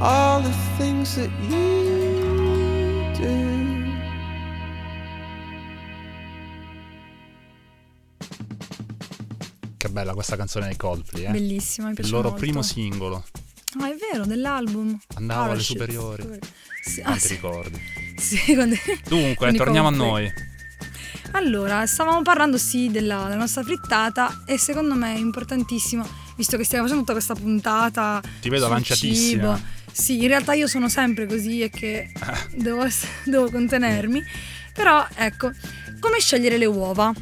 [0.00, 3.53] all the things that you do.
[9.94, 11.30] Bella questa canzone dei Coldplay, eh?
[11.30, 12.38] Bellissima, mi Il loro molto.
[12.44, 13.24] primo singolo.
[13.80, 14.98] Ah, è vero, dell'album.
[15.14, 15.78] Andavo alle Parachute.
[15.78, 16.38] superiori.
[16.82, 17.80] Sì, ah, sì, ricordi.
[18.16, 18.76] sì, quando-
[19.08, 20.30] Dunque, torniamo a noi.
[21.32, 26.64] Allora, stavamo parlando sì della, della nostra frittata e secondo me è importantissimo, visto che
[26.64, 28.20] stiamo facendo tutta questa puntata.
[28.40, 29.56] Ti vedo lanciatissima.
[29.56, 29.72] cibo.
[29.90, 32.12] Sì, in realtà io sono sempre così e che
[32.54, 32.86] devo,
[33.24, 34.22] devo contenermi.
[34.74, 35.50] Però ecco,
[36.00, 37.12] come scegliere le uova?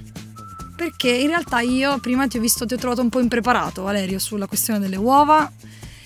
[0.75, 4.19] Perché in realtà io prima ti ho visto, ti ho trovato un po' impreparato, Valerio,
[4.19, 5.51] sulla questione delle uova.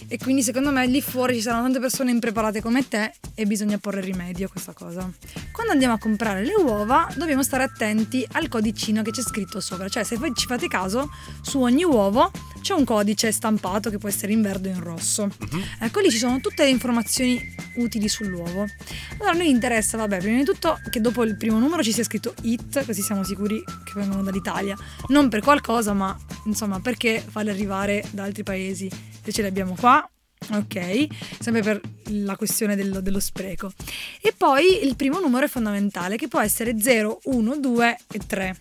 [0.08, 3.78] E quindi secondo me lì fuori ci saranno tante persone impreparate come te e bisogna
[3.78, 5.10] porre rimedio a questa cosa.
[5.52, 9.88] Quando andiamo a comprare le uova dobbiamo stare attenti al codicino che c'è scritto sopra,
[9.88, 11.10] cioè se voi ci fate caso
[11.42, 15.26] su ogni uovo c'è un codice stampato che può essere in verde o in rosso.
[15.26, 15.62] Mhm.
[15.80, 18.66] Ecco lì ci sono tutte le informazioni utili sull'uovo.
[19.14, 22.04] Allora a noi interessa, vabbè, prima di tutto che dopo il primo numero ci sia
[22.04, 24.76] scritto IT, così siamo sicuri che vengono dall'Italia.
[25.08, 28.90] Non per qualcosa, ma insomma perché farle arrivare da altri paesi
[29.26, 30.08] se ce le abbiamo qua.
[30.52, 31.06] Ok,
[31.40, 33.72] sempre per la questione dello, dello spreco.
[34.20, 38.56] E poi il primo numero è fondamentale, che può essere 0, 1, 2 e 3.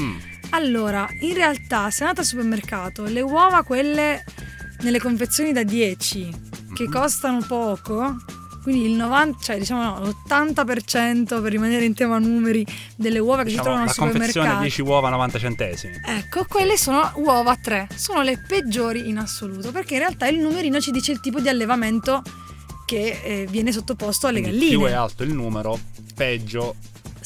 [0.00, 0.16] Mm.
[0.50, 4.24] Allora, in realtà, se andate al supermercato, le uova, quelle
[4.80, 6.30] nelle confezioni da 10,
[6.74, 6.90] che Mhm.
[6.92, 8.16] costano poco,
[8.68, 13.50] quindi il 90, cioè diciamo no, l'80% per rimanere in tema numeri delle uova che
[13.50, 14.60] Diciamo, si trovano la al confezione supermercato.
[14.62, 15.94] 10 uova 90 centesimi.
[16.04, 20.80] Ecco, quelle sono uova 3, sono le peggiori in assoluto, perché in realtà il numerino
[20.80, 22.22] ci dice il tipo di allevamento
[22.84, 24.76] che eh, viene sottoposto alle Quindi galline.
[24.78, 25.78] più è alto il numero,
[26.14, 26.74] peggio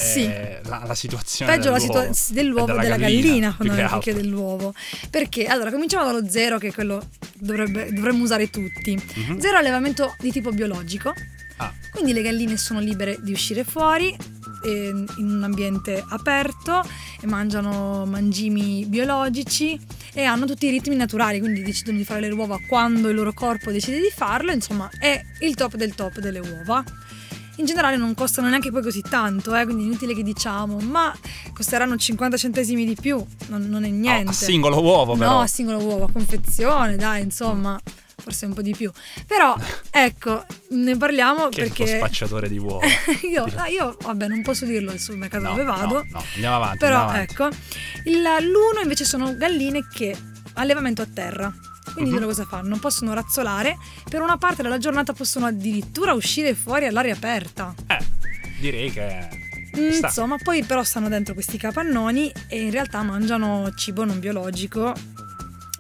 [0.03, 0.27] Sì.
[0.65, 2.01] la, la situazione Peggio la dell'uovo.
[2.01, 4.75] situazione dell'uovo e della, gallina, più che dell'uovo.
[5.11, 8.95] Perché allora cominciamo dallo zero, che è quello dovrebbe, dovremmo usare tutti.
[9.15, 9.38] Mhm.
[9.41, 11.12] Zero allevamento di tipo biologico,
[11.59, 14.17] Ah, quindi le galline sono libere di uscire fuori
[14.65, 14.88] eh,
[15.19, 16.83] in un ambiente aperto
[17.21, 19.79] e mangiano mangimi biologici
[20.15, 23.33] e hanno tutti i ritmi naturali, quindi decidono di fare le uova quando il loro
[23.33, 26.83] corpo decide di farlo, insomma è il top del top delle uova.
[27.57, 31.15] In generale non costano neanche poi così tanto, eh, quindi è inutile che diciamo, ma
[31.53, 34.29] costeranno 50 centesimi di più, non, non è niente.
[34.29, 35.33] oh, a singolo uovo però.
[35.33, 37.79] No, a singolo uovo, a confezione, dai, insomma,
[38.17, 38.91] forse un po' di più.
[39.27, 39.55] Però,
[39.91, 42.87] ecco, ne parliamo che perché spacciatore di uova.
[43.31, 46.57] io, ah, io, vabbè, non posso dirlo al supermercato No, dove vado, no, no, andiamo
[46.57, 46.79] avanti.
[46.79, 47.33] però andiamo avanti.
[47.33, 47.49] ecco,
[48.09, 50.17] il- l'uno invece sono galline che
[50.55, 51.53] allevamento a terra.
[51.92, 52.16] Quindi Mhm.
[52.16, 52.79] loro cosa fanno?
[52.79, 53.77] Possono razzolare,
[54.09, 57.75] per una parte della giornata possono addirittura uscire fuori all'aria aperta.
[57.87, 57.99] Eh,
[58.61, 59.40] direi che
[59.79, 60.09] Mm, sta.
[60.09, 64.92] Insomma, poi però stanno dentro questi capannoni e in realtà mangiano cibo non biologico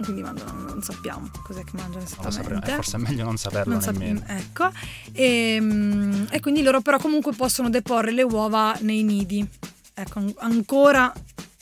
[0.02, 2.42] quindi mangiano, non sappiamo cos'è che mangiano Non esattamente.
[2.42, 4.24] sapremo, forse è meglio non saperlo Non sap- nemmeno.
[4.26, 4.70] ecco,
[5.12, 9.46] e, mm, e quindi loro però comunque possono deporre le uova nei nidi.
[9.94, 11.12] Ecco, an- ancora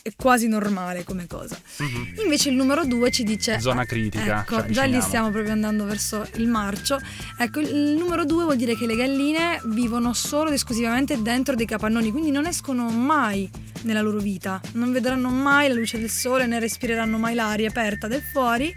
[0.02, 1.58] è quasi normale come cosa.
[1.78, 2.14] Mhm.
[2.22, 3.60] Invece il numero 2 ci dice...
[3.60, 6.98] Zona critica, Ecco, ci già lì stiamo proprio andando verso il marcio.
[7.38, 11.66] Ecco, il numero 2 vuol dire che le galline vivono solo ed esclusivamente dentro dei
[11.66, 13.48] capannoni, quindi non escono mai
[13.82, 18.08] nella loro vita, non vedranno mai la luce del sole né respireranno mai l'aria aperta
[18.08, 18.74] del fuori.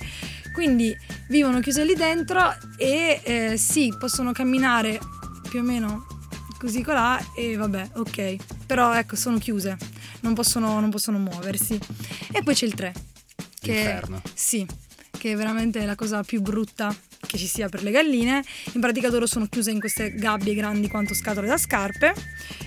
[0.53, 0.95] Quindi
[1.29, 2.39] vivono chiuse lì dentro
[2.77, 4.99] e eh, sì, possono camminare
[5.49, 6.05] più o meno
[6.59, 8.36] così colà e vabbè, ok.
[8.65, 9.77] Però ecco, sono chiuse,
[10.23, 11.79] non possono, non possono muoversi.
[12.31, 12.93] E poi c'è il 3.
[13.59, 14.21] Che L'inferno.
[14.33, 14.65] sì,
[15.17, 16.93] che è veramente la cosa più brutta
[17.25, 18.43] che ci sia per le galline.
[18.73, 22.13] In pratica loro sono chiuse in queste gabbie grandi quanto scatole da scarpe,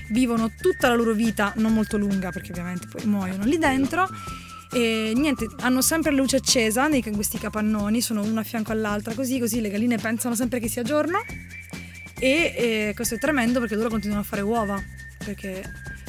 [0.09, 4.09] vivono tutta la loro vita, non molto lunga perché ovviamente poi muoiono lì dentro.
[4.73, 8.73] E niente, hanno sempre la luce accesa nei, in questi capannoni, sono una a fianco
[8.73, 11.19] all'altra, così, così le galline pensano sempre che sia giorno.
[12.19, 14.83] E eh, questo è tremendo perché loro continuano a fare uova,
[15.19, 15.63] perché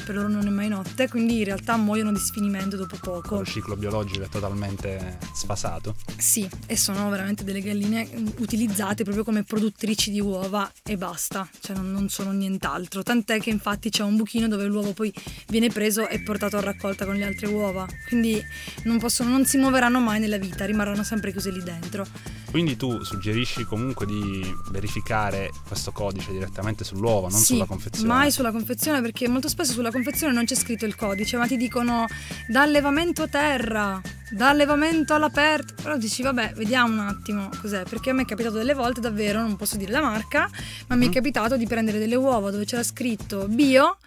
[0.08, 3.40] per loro non è mai notte, quindi in realtà muoiono di sfinimento dopo poco.
[3.40, 5.96] Lo ciclo biologico è totalmente sfasato.
[6.16, 11.76] Sì, e sono veramente delle galline utilizzate proprio come produttrici di uova e basta, cioè
[11.76, 13.04] non, non sono nient'altro.
[13.04, 15.14] Tant'è che infatti c'è un buchino dove l'uovo poi
[15.50, 17.86] viene preso e portato a raccolta con le altre uova.
[18.08, 18.42] Quindi
[18.84, 22.06] non, possono, non si muoveranno mai nella vita, rimarranno sempre chiuse lì dentro.
[22.50, 28.08] Quindi tu suggerisci comunque di verificare questo codice direttamente sull'uovo, non Sì, sulla confezione.
[28.08, 31.58] Mai sulla confezione perché molto spesso sulla confezione non c'è scritto il codice, ma ti
[31.58, 32.06] dicono
[32.48, 35.74] da allevamento a terra, da allevamento all'aperto.
[35.82, 39.42] Però dici vabbè, vediamo un attimo cos'è, perché a me è capitato delle volte davvero,
[39.42, 40.50] non posso dire la marca,
[40.88, 41.14] ma mi è Mhm.
[41.14, 43.98] capitato di prendere delle uova dove c'era scritto bio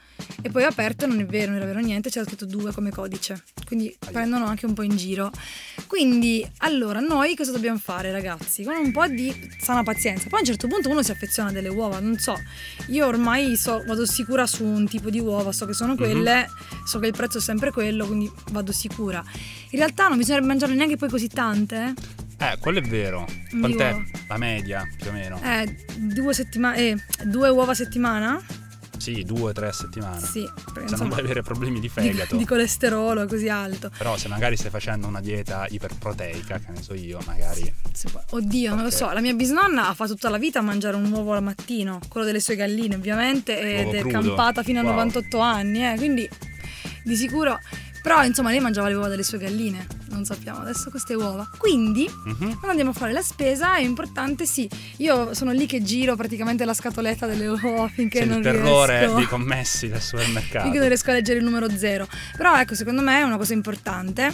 [0.42, 3.42] e poi aperto non è vero, non era vero niente, c'era scritto 2 come codice.
[3.66, 5.30] Quindi prendono anche un po' in giro.
[5.86, 8.64] Quindi, allora, noi cosa dobbiamo fare, ragazzi?
[8.64, 10.28] Con un po' di sana pazienza.
[10.28, 12.36] Poi a un certo punto uno si affeziona delle uova, non so.
[12.88, 16.48] Io ormai so, vado sicura su un tipo di uova, so che sono quelle,
[16.84, 19.22] so che il prezzo è sempre quello, quindi vado sicura.
[19.70, 21.94] In realtà non bisogna mangiarne neanche poi così tante.
[22.38, 23.26] Eh, quello è vero.
[23.50, 25.40] Quant'è la media, più o meno?
[25.42, 28.42] Eh, due settimane, eh, due uova a settimana?
[29.00, 30.20] Sì, due o tre settimane.
[30.20, 32.36] Sì, perché Se non insomma, vuoi avere problemi di di, fegato.
[32.36, 33.90] di colesterolo così alto.
[33.96, 37.72] Però se magari stai facendo una dieta iperproteica, che ne so io, magari...
[38.12, 39.10] Può- Oddio, non lo so.
[39.10, 42.26] La mia bisnonna ha fatto tutta la vita a mangiare un uovo al mattino, quello
[42.26, 44.20] delle sue galline, ovviamente, ed è crudo?
[44.20, 44.92] campata fino a Wow.
[44.92, 46.28] 98 anni, eh, quindi
[47.02, 47.58] di sicuro.
[48.02, 51.48] Però insomma, lei mangiava le uova delle sue galline, non sappiamo adesso queste uova.
[51.58, 52.36] Quindi, Mhm.
[52.38, 54.68] quando andiamo a fare la spesa è importante, sì.
[54.98, 58.98] Io sono lì che giro praticamente la scatoletta delle uova finché C'è non il terrore
[59.00, 59.14] riesco.
[59.16, 60.62] dei commessi del supermercato.
[60.64, 62.08] Finché non riesco a leggere il numero zero.
[62.36, 64.32] Però ecco, secondo me è una cosa importante.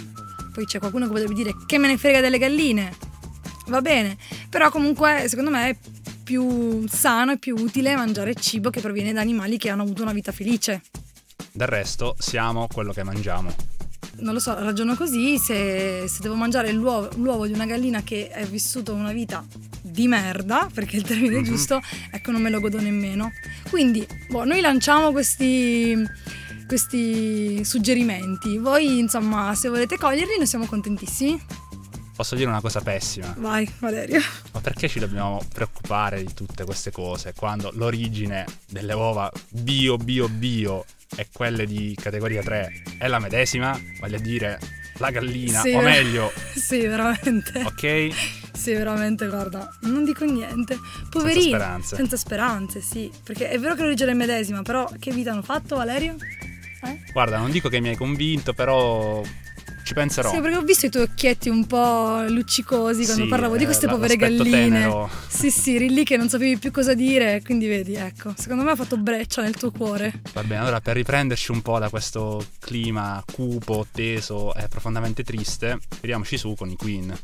[0.53, 2.97] Poi c'è qualcuno che potrebbe dire che me ne frega delle galline.
[3.67, 4.17] Va bene.
[4.49, 5.77] Però comunque secondo me è
[6.23, 10.13] più sano e più utile mangiare cibo che proviene da animali che hanno avuto una
[10.13, 10.83] vita felice.
[11.57, 13.51] Del resto siamo quello che mangiamo.
[14.19, 18.31] Non lo so, ragiono così, se, se devo mangiare l'uovo, l'uovo di una gallina che
[18.31, 19.43] ha vissuto una vita
[19.81, 21.45] di merda, perché è il termine Mhm.
[21.45, 23.33] giusto, ecco non me lo godo nemmeno.
[23.71, 25.97] Quindi, boh, noi lanciamo questi,
[26.67, 28.59] questi suggerimenti.
[28.59, 31.43] Voi, insomma, se volete coglierli, noi siamo contentissimi.
[32.15, 34.21] Posso dire una cosa pessima, Vai, Valerio.
[34.53, 40.27] ma perché ci dobbiamo preoccupare di tutte queste cose quando l'origine delle uova bio, bio,
[40.29, 40.85] bio
[41.17, 43.79] e quelle di categoria 3 è la medesima?
[44.01, 44.59] Voglio dire,
[44.99, 47.63] la gallina, Sì, o meglio, Sì, veramente.
[47.63, 48.09] ok?
[48.53, 50.79] Sì, veramente, guarda, non dico niente.
[51.11, 51.49] Poverini.
[51.49, 51.97] speranze.
[51.97, 53.11] Senza speranze, sì.
[53.23, 56.17] Perché è vero che l'origine è medesima, però che vita hanno fatto, Valerio?
[56.83, 57.01] Eh?
[57.13, 59.23] Guarda, non dico che mi hai convinto, però
[59.87, 60.33] ci penserò.
[60.33, 63.67] Sì, perché ho visto i tuoi occhietti un po' luccicosi quando Sì, parlavo di eh,
[63.67, 64.51] queste la- povere galline.
[64.51, 65.09] tenero.
[65.29, 68.73] Sì, sì, eri lì che non sapevi più cosa dire, quindi vedi, ecco, secondo me
[68.73, 70.21] ha fatto breccia nel tuo cuore.
[70.33, 75.79] Va bene, allora per riprenderci un po' da questo clima cupo, teso e profondamente triste,
[76.01, 77.17] tiriamoci su con i Queen.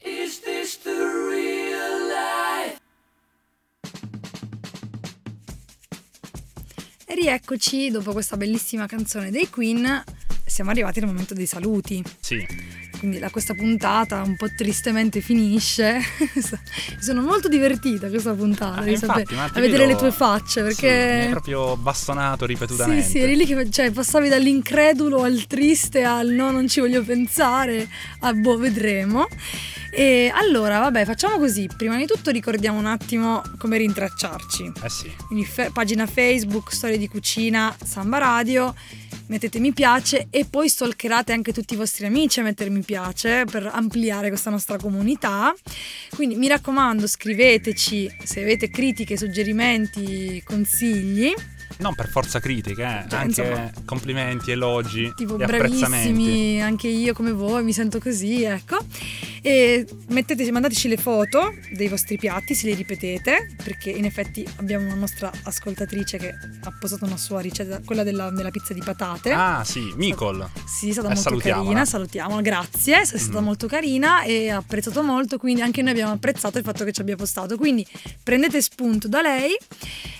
[0.00, 2.78] Is this the real life?
[7.06, 10.04] E rieccoci dopo questa bellissima canzone dei Queen.
[10.56, 12.02] Siamo arrivati al momento dei saluti.
[12.18, 12.42] Sì,
[12.98, 15.98] Quindi la- questa puntata un po' tristemente finisce.
[16.18, 16.40] Mi
[17.02, 21.20] sono molto divertita questa puntata Ah, infatti, sapere- a vedere le tue facce sì, perché
[21.24, 23.02] hai proprio bastonato Sì, ripetutamente.
[23.06, 27.86] sì, eri lì che cioè, passavi dall'incredulo al triste al no, non ci voglio pensare,
[28.20, 29.26] a boh, vedremo.
[29.90, 31.68] E allora, vabbè, facciamo così.
[31.76, 34.72] Prima di tutto ricordiamo un attimo come rintracciarci.
[34.82, 38.74] Eh sì, Quindi fe- pagina Facebook, storie di cucina, Samba Radio.
[39.28, 43.44] Mettete mi piace e poi stalkerate anche tutti i vostri amici a mettere mi piace
[43.50, 45.54] per ampliare questa nostra comunità.
[46.14, 51.32] Quindi mi raccomando, scriveteci se avete critiche, suggerimenti, consigli.
[51.78, 56.12] Non per forza critiche, eh, Cioè, anche insomma, complimenti, elogi Tipo e apprezzamenti.
[56.12, 58.78] bravissimi, anche io come voi mi sento così, ecco.
[59.42, 64.86] E mettete, mandateci le foto dei vostri piatti, se li ripetete, perché in effetti abbiamo
[64.86, 66.30] una nostra ascoltatrice che
[66.62, 69.30] ha postato una sua ricetta, quella della, della pizza di patate.
[69.32, 70.48] Ah, sì, Micol.
[70.66, 73.44] Sì, è stata Eh, molto carina, salutiamola, grazie, è stata Mm.
[73.44, 77.00] molto carina e ha apprezzato molto, quindi anche noi abbiamo apprezzato il fatto che ci
[77.02, 77.56] abbia postato.
[77.56, 77.86] Quindi
[78.22, 79.52] prendete spunto da lei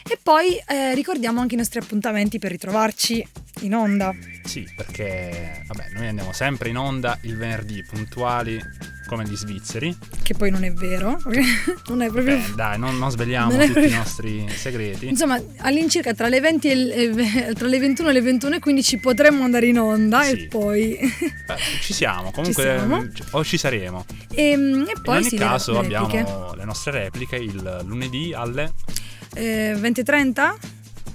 [0.09, 3.27] e poi eh, ricordiamo anche i nostri appuntamenti per ritrovarci
[3.61, 4.15] in onda.
[4.45, 8.61] Sì, perché vabbè, noi andiamo sempre in onda il venerdì puntuali
[9.07, 9.97] come gli svizzeri.
[10.23, 11.17] Che poi non è vero,
[11.89, 12.37] non è proprio...
[12.39, 15.07] Beh, dai, non, non sveliamo Non tutti i proprio- nostri segreti.
[15.07, 18.99] Insomma, all'incirca tra le, 20 e le, tra le 21 e le 21 e 15
[18.99, 20.31] potremmo andare in onda Sì.
[20.33, 20.99] e poi...
[21.47, 23.01] Beh, ci siamo, comunque siamo.
[23.03, 24.05] mm, o ci saremo.
[24.35, 28.73] e, e In poi ogni sì, caso le abbiamo le nostre repliche il lunedì alle
[29.35, 30.57] Eh, 20 e 30?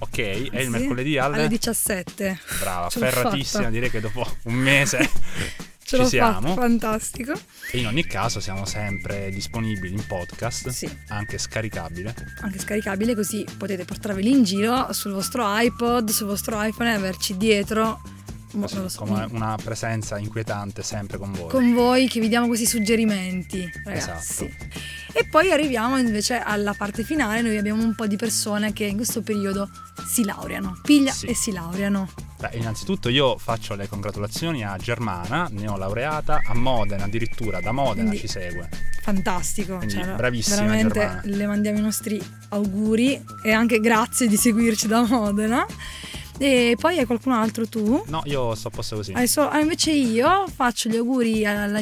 [0.01, 2.39] Ok e il Sì, mercoledì alle alle 17.
[2.59, 4.99] brava, Ce ferratissima, direi che dopo un mese
[5.83, 6.49] Ce ci l'ho siamo.
[6.49, 7.33] fatta, fantastico.
[7.71, 10.89] E in ogni caso siamo sempre disponibili in podcast, Sì.
[11.09, 12.13] anche scaricabile.
[12.41, 17.35] anche scaricabile così potete portarveli in giro sul vostro iPod, sul vostro iPhone e averci
[17.35, 18.01] dietro
[18.59, 21.49] Così, so, come una presenza inquietante sempre con voi.
[21.49, 24.45] con voi che vi diamo questi suggerimenti, ragazzi.
[24.45, 24.79] Esatto.
[25.13, 28.95] E poi arriviamo invece alla parte finale, noi abbiamo un po' di persone che in
[28.95, 29.69] questo periodo
[30.05, 31.25] si laureano, piglia Sì.
[31.27, 32.09] e si laureano.
[32.39, 38.19] Beh, innanzitutto io faccio le congratulazioni a Germana, neolaureata, a Modena addirittura, da Modena Quindi-
[38.19, 38.69] ci segue.
[39.01, 41.21] Fantastico, Quindi cioè, bravissima, veramente Germana.
[41.23, 45.65] le mandiamo i nostri auguri e anche grazie di seguirci da Modena.
[46.43, 48.03] E poi hai qualcun altro tu?
[48.07, 49.11] No, io sto a posto così.
[49.13, 51.79] Hai solo- ah, invece io faccio gli auguri alla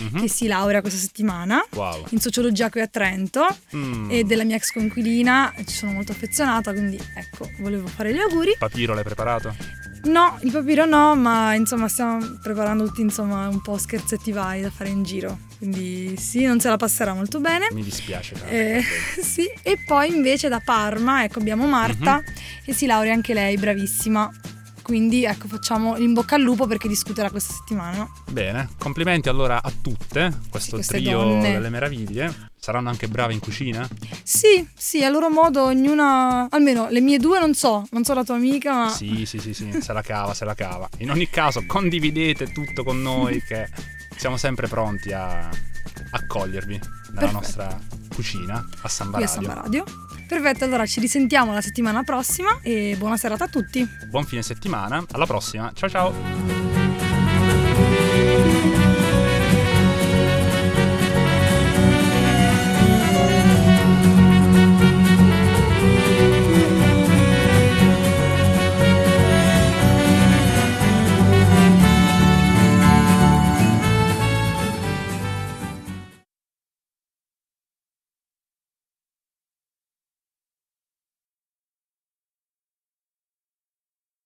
[0.00, 0.20] Mhm.
[0.20, 2.06] che si laurea questa settimana Wow.
[2.10, 4.10] in sociologia qui a Trento Mm.
[4.10, 8.54] e della mia ex coinquilina ci sono molto affezionata quindi ecco volevo fare gli auguri
[8.58, 9.54] Papiro l'hai preparato?
[10.04, 14.70] no il papiro no ma insomma stiamo preparando tutti insomma un po' scherzetti vari da
[14.70, 18.34] fare in giro quindi sì non se la passerà molto bene Mi dispiace.
[18.34, 18.48] cara.
[18.50, 18.82] eh,
[19.22, 22.24] sì, e poi invece da Parma ecco, abbiamo Marta Mhm.
[22.64, 24.28] che si laurea anche lei, bravissima.
[24.92, 28.06] Quindi ecco, facciamo in bocca al lupo perché discuterà questa settimana.
[28.30, 31.50] Bene, complimenti allora a tutte, questo queste trio donne.
[31.52, 32.50] delle meraviglie.
[32.58, 33.88] Saranno anche brave in cucina?
[34.22, 38.22] Sì, sì, a loro modo ognuna, almeno le mie due non so, non so la
[38.22, 40.86] tua amica, ma Sì, sì, sì, sì, se la cava, se la cava.
[40.98, 43.70] In ogni caso, condividete tutto con noi che
[44.18, 45.48] siamo sempre pronti a
[46.10, 46.78] accogliervi
[47.14, 47.32] nella Perfetto.
[47.32, 47.78] nostra
[48.14, 49.42] cucina a Samba qui a Radio.
[49.48, 49.84] Samba Radio.
[50.32, 53.86] Perfetto, allora ci risentiamo la settimana prossima e buona serata a tutti.
[54.06, 56.71] Buon fine settimana, alla prossima, ciao ciao!